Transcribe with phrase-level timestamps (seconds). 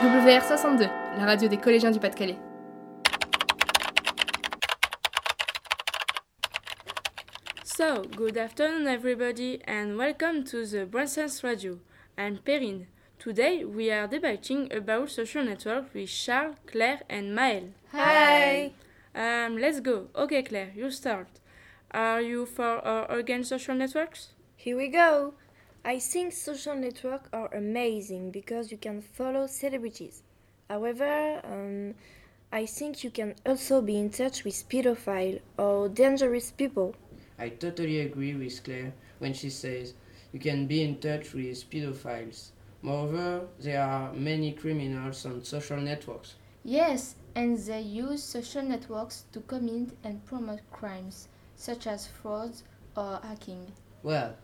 [0.00, 2.36] WR62, la radio des collégiens du Pas-de-Calais.
[7.64, 11.80] So, good afternoon everybody and welcome to the Bransens Radio.
[12.16, 12.86] I'm Perrine.
[13.18, 17.72] Today we are debating about social network with Charles, Claire and Maël.
[17.92, 18.70] Hi!
[19.16, 20.06] Um, let's go.
[20.14, 21.26] Okay Claire, you start.
[21.90, 24.28] Are you for or against social networks?
[24.54, 25.34] Here we go!
[25.84, 30.22] I think social networks are amazing because you can follow celebrities.
[30.68, 31.94] However, um,
[32.52, 36.94] I think you can also be in touch with pedophiles or dangerous people.
[37.38, 39.94] I totally agree with Claire when she says
[40.32, 42.50] you can be in touch with pedophiles.
[42.82, 46.34] Moreover, there are many criminals on social networks.
[46.64, 52.52] Yes, and they use social networks to commit and promote crimes, such as fraud
[52.96, 53.72] or hacking.
[54.02, 54.36] Well,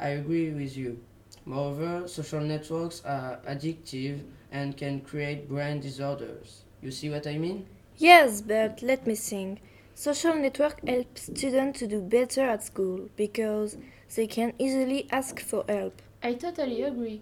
[0.00, 0.98] I agree with you.
[1.44, 6.62] Moreover, social networks are addictive and can create brain disorders.
[6.82, 7.66] You see what I mean?
[7.98, 9.60] Yes, but let me think.
[9.94, 13.76] Social network help students to do better at school because
[14.16, 16.00] they can easily ask for help.
[16.22, 17.20] I totally agree.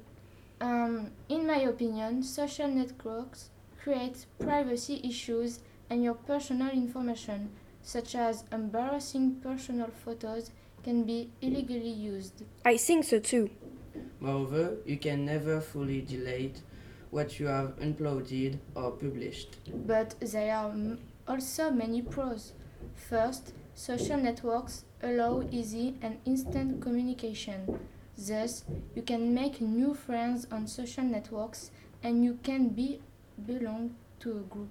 [0.61, 3.51] Um, in my opinion, social networks
[3.83, 7.51] create privacy issues and your personal information,
[7.83, 10.51] such as embarrassing personal photos,
[10.83, 12.45] can be illegally used.
[12.65, 13.51] I think so too.
[14.21, 16.61] Moreover, you can never fully delete
[17.11, 19.57] what you have uploaded or published.
[19.87, 22.53] But there are m- also many pros.
[22.95, 27.79] First, social networks allow easy and instant communication.
[28.17, 31.71] Thus, you can make new friends on social networks
[32.03, 33.01] and you can be
[33.47, 34.69] belong to a group.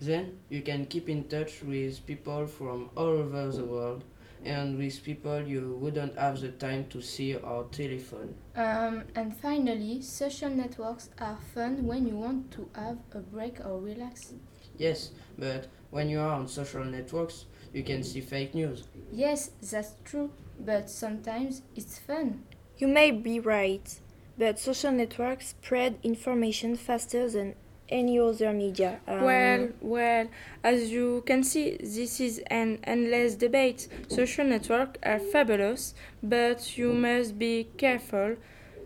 [0.00, 4.04] Then you can keep in touch with people from all over the world
[4.44, 8.34] and with people you wouldn't have the time to see or telephone.
[8.56, 13.80] Um, and finally, social networks are fun when you want to have a break or
[13.80, 14.32] relax.
[14.76, 18.84] Yes, but when you are on social networks, you can see fake news.
[19.12, 22.44] Yes, that's true, but sometimes it's fun.
[22.78, 24.00] You may be right,
[24.38, 27.54] but social networks spread information faster than
[27.88, 29.00] any other media.
[29.06, 30.26] Um, Well, well,
[30.62, 33.88] as you can see, this is an endless debate.
[34.08, 38.36] Social networks are fabulous, but you must be careful.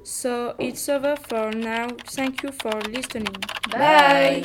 [0.04, 1.88] So it's over for now.
[2.06, 3.36] Thank you for listening.
[3.70, 4.44] Bye.